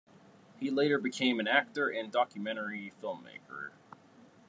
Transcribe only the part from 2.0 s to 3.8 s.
documentary filmmaker.